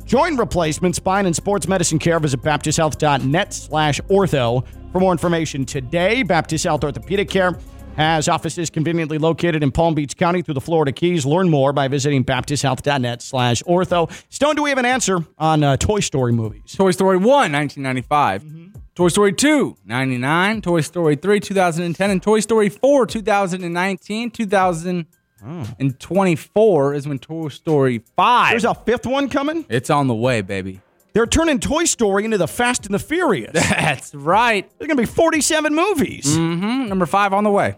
[0.07, 2.19] joint replacement, spine, and sports medicine care.
[2.19, 6.23] Visit baptisthealth.net slash ortho for more information today.
[6.23, 7.55] Baptist Health Orthopedic Care
[7.97, 11.25] has offices conveniently located in Palm Beach County through the Florida Keys.
[11.25, 14.09] Learn more by visiting baptisthealth.net slash ortho.
[14.29, 16.73] Stone, do we have an answer on uh, Toy Story movies?
[16.75, 18.43] Toy Story 1, 1995.
[18.95, 20.61] Toy Story 2, 99.
[20.61, 22.11] Toy Story 3, 2010.
[22.11, 24.31] And Toy Story 4, 2019.
[25.47, 28.49] 2024 is when Toy Story 5.
[28.51, 29.65] There's a fifth one coming?
[29.69, 30.81] it's on the way, baby.
[31.13, 33.51] They're turning Toy Story into the Fast and the Furious.
[33.53, 34.69] That's right.
[34.77, 36.37] There's going to be 47 movies.
[36.37, 37.77] Mm, number 5 on the way.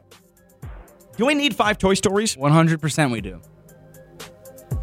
[1.15, 2.35] Do we need five Toy Stories?
[2.35, 3.41] 100% we do.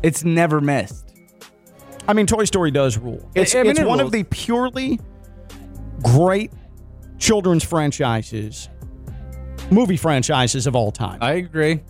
[0.02, 1.14] It's never missed.
[2.08, 3.28] I mean, Toy Story does rule.
[3.34, 4.08] It's, I mean, it's it one rules.
[4.08, 5.00] of the purely
[6.02, 6.52] great
[7.18, 8.68] children's franchises,
[9.70, 11.18] movie franchises of all time.
[11.22, 11.82] I agree.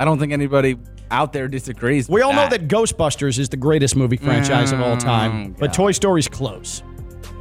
[0.00, 0.78] I don't think anybody
[1.10, 2.08] out there disagrees.
[2.08, 5.66] we all know that Ghostbusters is the greatest movie franchise of all time, Mm, but
[5.66, 5.72] God.
[5.74, 6.82] Toy Story's close.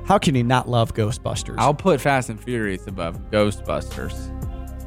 [0.05, 1.55] How can you not love Ghostbusters?
[1.57, 4.13] I'll put Fast and Furious above Ghostbusters.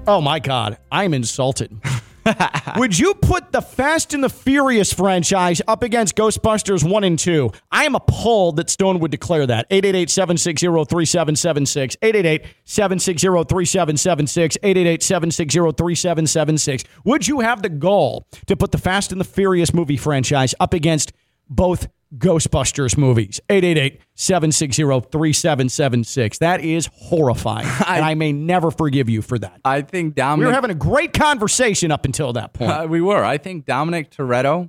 [0.06, 1.74] oh my God, I'm insulted.
[2.76, 7.50] Would you put the Fast and the Furious franchise up against Ghostbusters 1 and 2?
[7.70, 9.66] I am appalled that Stone would declare that.
[9.70, 11.96] 888 760 3776.
[12.02, 14.56] 888 760 3776.
[14.62, 16.84] 888 760 3776.
[17.04, 20.74] Would you have the gall to put the Fast and the Furious movie franchise up
[20.74, 21.12] against
[21.48, 23.40] both Ghostbusters movies?
[23.48, 26.38] 888 760 3776.
[26.38, 27.66] That is horrifying.
[27.86, 29.60] and I may never forgive you for that.
[29.64, 32.70] I think Dominic We were having a great conversation up until that point.
[32.70, 33.24] Uh, we were.
[33.24, 34.68] I think Dominic Toretto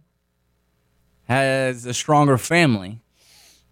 [1.25, 2.99] has a stronger family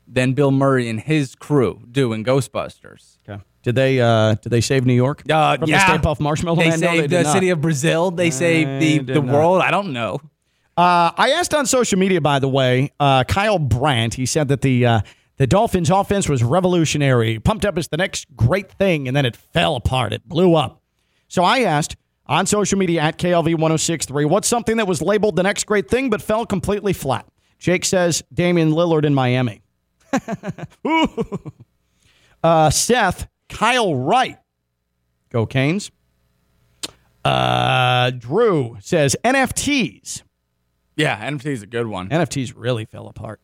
[0.07, 3.17] than Bill Murray and his crew do in Ghostbusters.
[3.27, 3.41] Okay.
[3.63, 5.85] Did they uh did they save New York Uh, from yeah.
[5.87, 6.79] the Stay Puft Marshmallow They Man?
[6.79, 7.33] No, saved the not.
[7.33, 8.09] city of Brazil.
[8.11, 9.33] They saved the, the not.
[9.33, 9.61] world.
[9.61, 10.19] I don't know.
[10.77, 14.13] Uh, I asked on social media, by the way, uh, Kyle Brandt.
[14.15, 15.01] He said that the uh,
[15.37, 19.35] the Dolphins' offense was revolutionary, pumped up as the next great thing, and then it
[19.35, 20.13] fell apart.
[20.13, 20.81] It blew up.
[21.27, 24.29] So I asked on social media at KLV1063.
[24.29, 27.25] What's something that was labeled the next great thing but fell completely flat?
[27.59, 29.61] Jake says Damian Lillard in Miami.
[32.43, 34.37] Uh, Seth, Kyle Wright.
[35.29, 35.91] Go Canes.
[37.23, 40.23] Uh, Drew says NFTs.
[41.01, 42.09] Yeah, NFT is a good one.
[42.09, 43.41] NFTs really fell apart.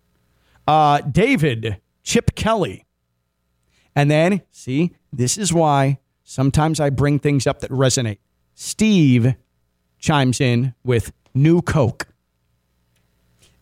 [0.67, 2.85] Uh, David, Chip Kelly.
[3.95, 8.19] And then, see, this is why sometimes I bring things up that resonate.
[8.53, 9.33] Steve
[9.97, 12.07] chimes in with New Coke.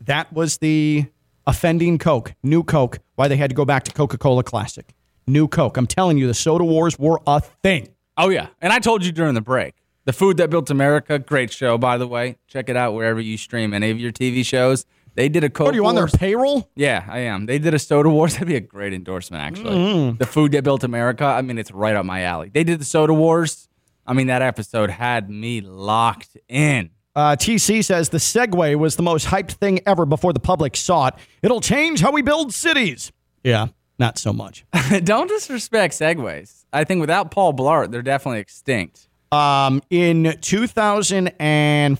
[0.02, 1.06] That was the
[1.48, 4.94] offending Coke, New Coke, why they had to go back to Coca Cola Classic.
[5.26, 5.78] New Coke.
[5.78, 7.90] I'm telling you, the soda wars were a thing.
[8.18, 9.74] Oh yeah, and I told you during the break.
[10.06, 12.38] The Food That Built America, great show by the way.
[12.48, 14.86] Check it out wherever you stream any of your TV shows.
[15.16, 15.66] They did a Coke.
[15.66, 16.16] What are you on their Wars.
[16.16, 16.70] payroll?
[16.76, 17.46] Yeah, I am.
[17.46, 18.34] They did a Soda Wars.
[18.34, 19.76] That'd be a great endorsement, actually.
[19.76, 20.20] Mm.
[20.20, 21.24] The Food That Built America.
[21.26, 22.50] I mean, it's right up my alley.
[22.54, 23.70] They did the Soda Wars.
[24.06, 26.92] I mean, that episode had me locked in.
[27.16, 31.08] Uh, TC says the Segway was the most hyped thing ever before the public saw
[31.08, 31.14] it.
[31.42, 33.14] It'll change how we build cities.
[33.42, 34.66] Yeah, not so much.
[35.04, 36.66] Don't disrespect Segways.
[36.74, 39.08] I think without Paul Blart, they're definitely extinct.
[39.36, 42.00] Um, in 2000 and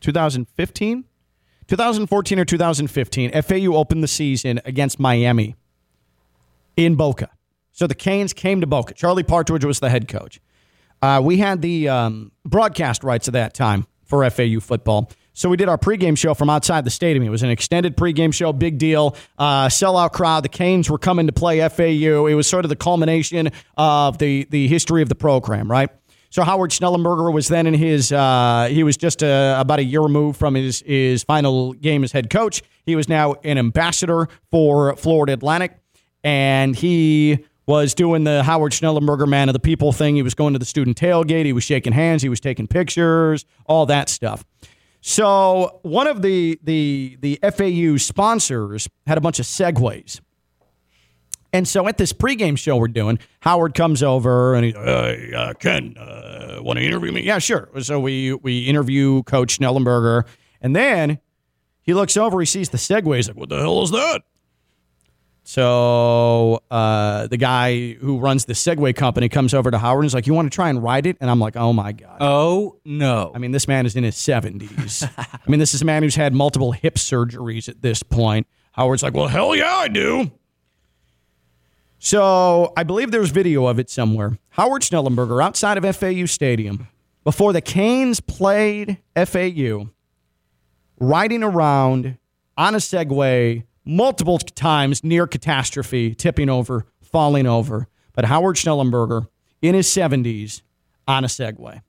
[0.00, 1.04] 2015,
[1.66, 5.54] 2014 or 2015, FAU opened the season against Miami
[6.78, 7.28] in Boca.
[7.72, 8.94] So the Canes came to Boca.
[8.94, 10.40] Charlie Partridge was the head coach.
[11.02, 15.10] Uh, we had the um, broadcast rights at that time for FAU football.
[15.36, 17.22] So we did our pregame show from outside the stadium.
[17.22, 20.44] It was an extended pregame show, big deal, uh, sellout crowd.
[20.44, 22.24] The Canes were coming to play FAU.
[22.24, 25.90] It was sort of the culmination of the the history of the program, right?
[26.30, 28.12] So Howard Schnellenberger was then in his.
[28.12, 32.12] Uh, he was just uh, about a year removed from his his final game as
[32.12, 32.62] head coach.
[32.86, 35.76] He was now an ambassador for Florida Atlantic,
[36.24, 40.16] and he was doing the Howard Schnellenberger man of the people thing.
[40.16, 41.44] He was going to the student tailgate.
[41.44, 42.22] He was shaking hands.
[42.22, 43.44] He was taking pictures.
[43.66, 44.42] All that stuff.
[45.08, 50.20] So one of the the the FAU sponsors had a bunch of segways.
[51.52, 55.52] And so at this pregame show we're doing, Howard comes over and like, hey, uh,
[55.54, 57.22] Ken, uh, want to interview me?
[57.22, 57.68] Yeah, sure.
[57.82, 60.26] So we we interview Coach Schnellenberger,
[60.60, 61.20] and then
[61.82, 63.14] he looks over, he sees the Segway.
[63.14, 64.22] He's like, "What the hell is that?"
[65.48, 70.12] So uh, the guy who runs the Segway company comes over to Howard and is
[70.12, 72.80] like, "You want to try and ride it?" And I'm like, "Oh my god!" Oh
[72.84, 73.30] no!
[73.32, 75.08] I mean, this man is in his 70s.
[75.16, 78.48] I mean, this is a man who's had multiple hip surgeries at this point.
[78.72, 80.32] Howard's like, "Well, hell yeah, I do."
[82.00, 84.38] So I believe there's video of it somewhere.
[84.50, 86.88] Howard Schnellenberger outside of FAU Stadium
[87.22, 89.90] before the Canes played FAU,
[90.98, 92.18] riding around
[92.58, 97.88] on a Segway multiple times near catastrophe, tipping over, falling over.
[98.12, 99.28] But Howard Schnellenberger
[99.62, 100.62] in his 70s
[101.06, 101.82] on a Segway.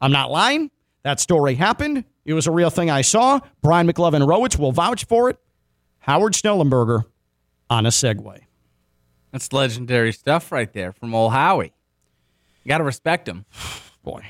[0.00, 0.70] I'm not lying.
[1.02, 2.04] That story happened.
[2.24, 3.40] It was a real thing I saw.
[3.62, 5.38] Brian McLovin Rowitz will vouch for it.
[6.00, 7.04] Howard Schnellenberger
[7.70, 8.40] on a Segway.
[9.32, 11.72] That's legendary stuff right there from old Howie.
[12.64, 13.44] You got to respect him.
[14.02, 14.24] Boy.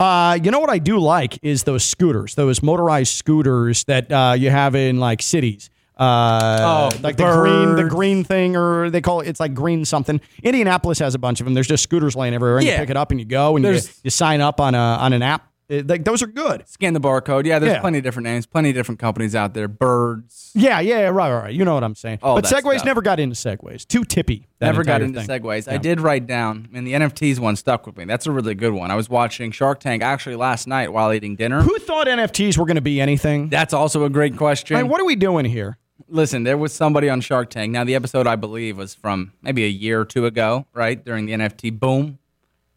[0.00, 4.34] Uh, you know what I do like is those scooters, those motorized scooters that uh,
[4.36, 5.70] you have in like cities.
[5.96, 9.28] Uh, Oh, like the the green, the green thing, or they call it.
[9.28, 10.20] It's like green something.
[10.42, 11.54] Indianapolis has a bunch of them.
[11.54, 13.78] There's just scooters laying everywhere, and you pick it up and you go, and you,
[14.02, 15.48] you sign up on a on an app.
[15.68, 16.68] It- like those are good.
[16.68, 17.46] Scan the barcode.
[17.46, 17.80] Yeah, there's Yeah.
[17.80, 19.66] plenty of different names, plenty of different companies out there.
[19.66, 20.50] Birds.
[20.54, 21.54] Yeah, yeah, right, right, right.
[21.54, 22.18] You know what I'm saying.
[22.22, 22.84] All but Segways stuff.
[22.84, 23.86] never got into Segways.
[23.86, 24.46] Too tippy.
[24.60, 25.28] Never got into thing.
[25.42, 25.70] Segways.
[25.72, 28.04] I did write down, and the NFTs one stuck with me.
[28.04, 28.90] That's a really good one.
[28.90, 31.62] I was watching Shark Tank actually last night while eating dinner.
[31.62, 33.48] Who thought NFTs were going to be anything?
[33.48, 34.76] That's also a great question.
[34.76, 35.78] I mean, what are we doing here?
[36.08, 37.72] Listen, there was somebody on Shark Tank.
[37.72, 41.26] Now, the episode I believe was from maybe a year or two ago, right during
[41.26, 42.18] the NFT boom,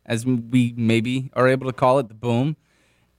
[0.05, 2.55] as we maybe are able to call it, the boom.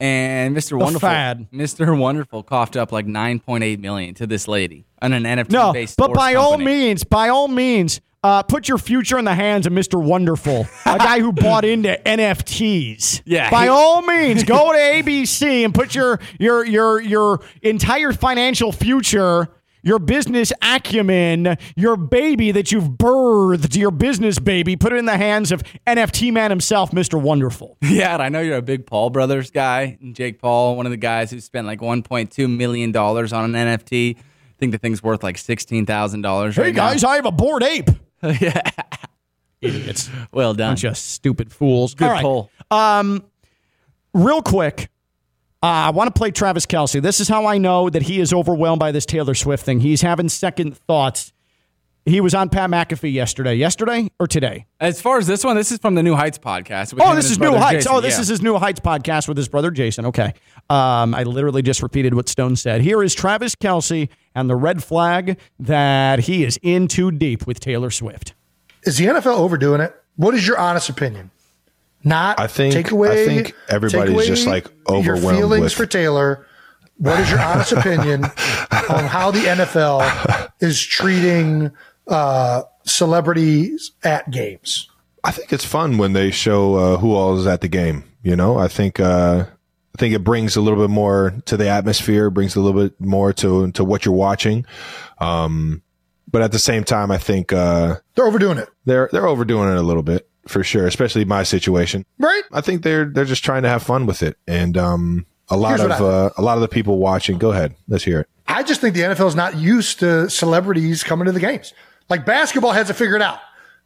[0.00, 0.78] And Mr.
[0.78, 1.48] Wonderful, fad.
[1.52, 1.98] Mr.
[1.98, 5.96] Wonderful coughed up like 9.8 million to this lady on an NFT No, based.
[5.96, 9.72] but by all means, by all means, uh, put your future in the hands of
[9.72, 10.00] Mr.
[10.00, 13.22] Wonderful, a guy who bought into NFTs.
[13.24, 18.12] Yeah, By he- all means, go to ABC and put your your your your entire
[18.12, 19.48] financial future.
[19.82, 25.16] Your business acumen, your baby that you've birthed, your business baby, put it in the
[25.16, 27.20] hands of NFT man himself, Mr.
[27.20, 27.76] Wonderful.
[27.88, 29.98] Yeah, and I know you're a big Paul Brothers guy.
[30.12, 34.16] Jake Paul, one of the guys who spent like 1.2 million dollars on an NFT.
[34.16, 34.20] I
[34.58, 36.56] think the thing's worth like sixteen thousand dollars.
[36.56, 37.88] Hey guys, I have a bored ape.
[38.22, 38.60] yeah,
[39.60, 40.10] Idiots.
[40.32, 40.70] well done.
[40.72, 41.94] Bunch of stupid fools.
[41.94, 42.98] Good All right.
[42.98, 43.24] Um,
[44.14, 44.90] real quick,
[45.62, 47.00] uh, I want to play Travis Kelce.
[47.02, 49.80] This is how I know that he is overwhelmed by this Taylor Swift thing.
[49.80, 51.32] He's having second thoughts.
[52.06, 53.54] He was on Pat McAfee yesterday.
[53.54, 54.64] Yesterday or today?
[54.80, 56.94] As far as this one, this is from the New Heights podcast.
[56.98, 57.84] Oh, this is New Heights.
[57.84, 57.92] Jason.
[57.92, 58.20] Oh, this Yeah.
[58.22, 60.06] is his New Heights podcast with his brother Jason.
[60.06, 60.32] Okay.
[60.70, 62.80] Um, I literally just repeated what Stone said.
[62.80, 67.60] Here is Travis Kelce and the red flag that he is in too deep with
[67.60, 68.32] Taylor Swift.
[68.84, 69.94] Is the NFL overdoing it?
[70.16, 71.30] What is your honest opinion?
[72.04, 73.22] Not I think- take away.
[73.22, 76.46] I think everybody's away just, like, overwhelmed your feelings with- for Taylor.
[76.96, 81.70] What is your honest opinion on how the NFL is treating
[82.08, 84.88] uh, celebrities at games?
[85.24, 88.04] I think it's fun when they show uh, who all is at the game.
[88.22, 91.68] You know, I think uh, I think it brings a little bit more to the
[91.68, 94.66] atmosphere, brings a little bit more to to what you're watching.
[95.18, 95.82] Um,
[96.30, 99.76] but at the same time, I think uh, They're overdoing it, they're they're overdoing it
[99.78, 102.04] a little bit for sure, especially my situation.
[102.18, 102.42] right?
[102.52, 105.78] I think they're they're just trying to have fun with it, and um, a lot
[105.78, 107.38] Here's of uh, a lot of the people watching.
[107.38, 108.28] Go ahead, let's hear it.
[108.46, 111.74] I just think the NFL is not used to celebrities coming to the games.
[112.08, 113.38] Like basketball has it figured out.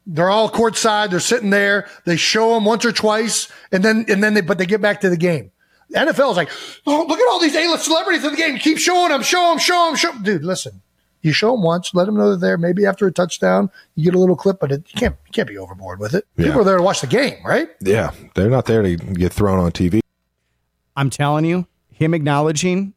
[0.06, 1.10] They're all courtside.
[1.10, 1.88] They're sitting there.
[2.04, 5.00] They show them once or twice, and then and then they but they get back
[5.02, 5.50] to the game.
[5.90, 6.48] The NFL is like,
[6.86, 8.56] oh, look at all these A-list celebrities in the game.
[8.58, 10.80] Keep showing them, show them, show them, show 'em." Dude, listen.
[11.22, 12.58] You show them once, let them know they're there.
[12.58, 15.48] Maybe after a touchdown, you get a little clip, but it, you can't you can't
[15.48, 16.26] be overboard with it.
[16.36, 16.46] Yeah.
[16.46, 17.68] People are there to watch the game, right?
[17.80, 20.00] Yeah, they're not there to get thrown on TV.
[20.96, 22.94] I'm telling you, him acknowledging,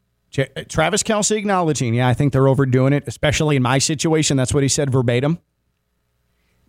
[0.68, 4.36] Travis Kelce acknowledging, yeah, I think they're overdoing it, especially in my situation.
[4.36, 5.40] That's what he said verbatim.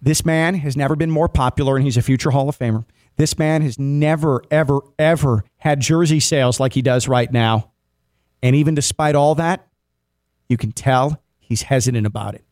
[0.01, 2.85] This man has never been more popular, and he's a future Hall of Famer.
[3.17, 7.73] This man has never, ever, ever had jersey sales like he does right now.
[8.43, 9.67] And even despite all that,
[10.49, 12.45] you can tell he's hesitant about it.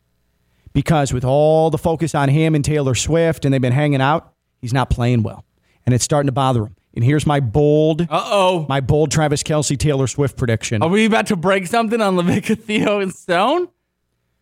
[0.73, 4.33] Because with all the focus on him and Taylor Swift, and they've been hanging out,
[4.61, 5.45] he's not playing well.
[5.85, 6.75] And it's starting to bother him.
[6.95, 8.65] And here's my bold, Uh oh.
[8.69, 10.81] my bold Travis Kelce Taylor Swift prediction.
[10.81, 13.67] Are we about to break something on LaVicka, Theo, and Stone?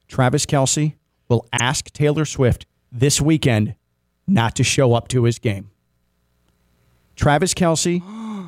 [0.07, 0.93] Travis Kelce
[1.29, 3.75] will ask Taylor Swift this weekend
[4.27, 5.71] not to show up to his game.
[7.15, 8.01] Travis Kelce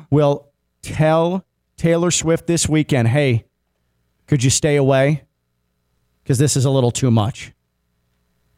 [0.10, 0.48] will
[0.82, 1.44] tell
[1.76, 3.44] Taylor Swift this weekend, hey,
[4.26, 5.24] could you stay away?
[6.26, 7.52] Because this is a little too much.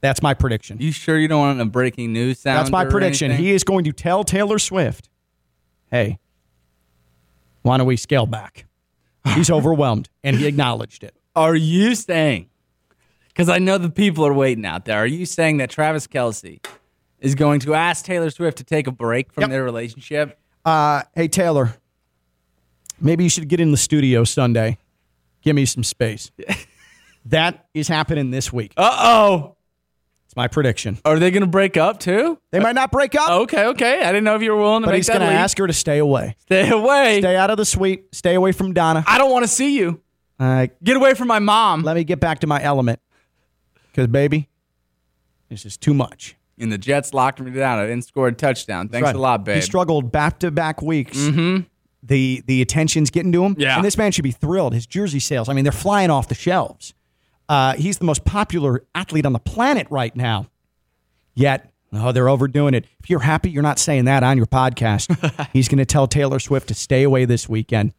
[0.01, 0.79] That's my prediction.
[0.81, 2.61] You sure you don't want a breaking news sound?
[2.61, 3.31] That's my prediction.
[3.31, 3.45] anything?
[3.45, 5.11] He is going to tell Taylor Swift,
[5.91, 6.19] hey,
[7.61, 8.65] why don't we scale back?
[9.35, 11.15] He's overwhelmed, and he acknowledged it.
[11.37, 12.49] Are you saying?
[13.27, 14.97] Because I know the people are waiting out there.
[14.97, 16.65] Are you saying that Travis Kelce
[17.21, 19.51] is going to ask Taylor Swift to take a break from Yep.
[19.51, 20.39] their relationship?
[20.65, 21.75] Uh, hey, Taylor,
[22.99, 24.79] maybe you should get in the studio Sunday.
[25.43, 26.31] Give me some space.
[27.27, 28.73] that is happening this week.
[28.77, 29.55] Uh oh.
[30.27, 30.99] It's my prediction.
[31.07, 32.39] Are they going to break up too?
[32.51, 34.03] They might not break up, Okay, okay.
[34.03, 35.39] I didn't know if you were willing to but make he's that He's going to
[35.39, 36.37] ask her to stay away.
[36.41, 37.21] Stay away.
[37.21, 38.15] Stay out of the suite.
[38.15, 39.03] Stay away from Donna.
[39.07, 40.03] I don't want to see you.
[40.39, 41.83] Uh, Get away from my mom.
[41.83, 43.01] let me get back to my element.
[43.91, 44.49] Because, baby,
[45.49, 46.37] this is too much.
[46.59, 47.79] And the Jets locked me down.
[47.79, 48.89] I didn't score a touchdown.
[48.91, 49.15] Thanks Right.
[49.15, 49.57] a lot, babe.
[49.57, 51.17] He struggled back to back weeks.
[51.17, 51.63] Mm-hmm.
[52.03, 53.57] The the attention's getting to him.
[53.59, 53.77] Yeah.
[53.77, 54.75] And this man should be thrilled.
[54.75, 56.95] His jersey sales, I mean, they're flying off the shelves.
[57.49, 60.47] Uh, he's the most popular athlete on the planet right now.
[61.35, 62.85] Yet, oh, they're overdoing it.
[63.01, 65.49] If you're happy, you're not saying that on your podcast.
[65.53, 67.95] he's going to tell Taylor Swift to stay away this weekend.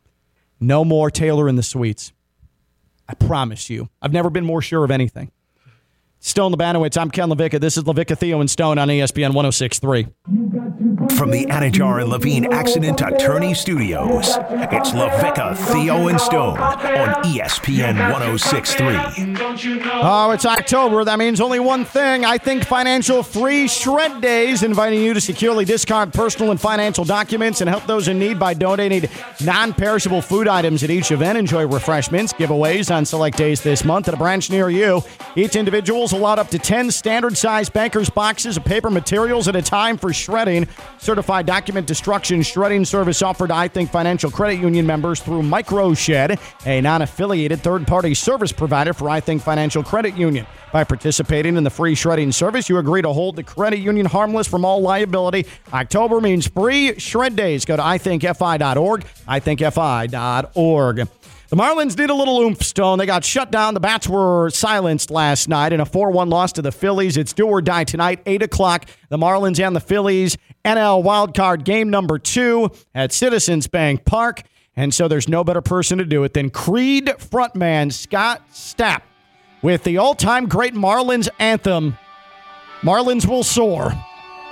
[0.59, 2.11] No more Taylor in the suites.
[3.07, 3.89] I promise you.
[4.01, 5.31] I've never been more sure of anything.
[6.19, 7.61] Stone Labanowitz, I'm Ken LaVicka.
[7.61, 10.07] This is LaVicka, Theo, and Stone on ESPN 1063.
[10.79, 14.37] From the Anidjar and Levine Accident Attorney Studios,
[14.71, 19.89] it's LaVicka, Theo, and Stone on ESPN 1063.
[20.01, 21.03] Oh, it's October.
[21.03, 22.23] That means only one thing.
[22.23, 27.59] I think Financial Free Shred Days, inviting you to securely discard personal and financial documents
[27.59, 29.09] and help those in need by donating
[29.43, 31.37] non perishable food items at each event.
[31.37, 35.03] Enjoy refreshments, giveaways on select days this month at a branch near you.
[35.35, 39.57] Each individual is allowed up to 10 standard sized banker's boxes of paper materials at
[39.57, 40.68] a time for shredding.
[40.99, 46.39] Certified document destruction shredding service offered to I Think Financial Credit Union members through MicroShed,
[46.65, 50.45] a non affiliated third party service provider for I Think Financial Credit Union.
[50.71, 54.47] By participating in the free shredding service, you agree to hold the credit union harmless
[54.47, 55.47] from all liability.
[55.73, 57.65] October means free shred days.
[57.65, 61.07] Go to ithinkfi.org, ithinkfi.org.
[61.49, 62.99] The Marlins need a little oomph stone.
[62.99, 63.73] They got shut down.
[63.73, 67.17] The Bats were silenced last night in a 4 1 loss to the Phillies.
[67.17, 68.85] It's do or die tonight, 8 o'clock.
[69.09, 70.37] The Marlins and the Phillies.
[70.63, 74.43] NL wildcard game number two at Citizens Bank Park.
[74.75, 79.01] And so there's no better person to do it than Creed frontman Scott Stapp
[79.63, 81.97] with the all time great Marlins anthem,
[82.81, 83.91] Marlins Will Soar,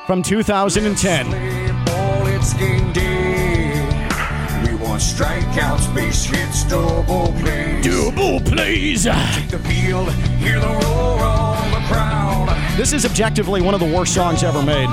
[0.08, 3.07] from 2010.
[5.18, 7.84] Strikeouts, base hits, double plays.
[7.84, 9.06] Double plays.
[9.06, 12.56] Take the field, hear the roar of the crowd.
[12.78, 14.88] This is objectively one of the worst songs ever made.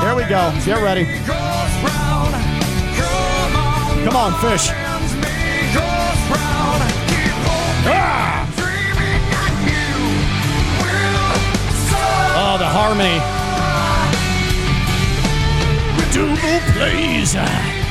[0.00, 0.50] There we go.
[0.64, 1.04] Get ready.
[4.06, 4.70] Come on, fish.
[7.84, 8.48] Ah!
[12.38, 13.20] Oh, the harmony.
[16.14, 17.81] Double plays.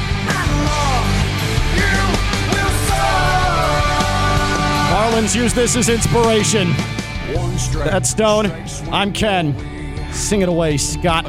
[4.91, 6.73] Marlins use this as inspiration.
[7.85, 8.51] That's Stone.
[8.91, 9.55] I'm Ken.
[10.11, 11.23] Sing it away, Scott.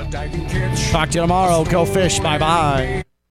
[0.90, 1.64] Talk to you tomorrow.
[1.64, 2.18] Go fish.
[2.18, 3.04] Bye bye.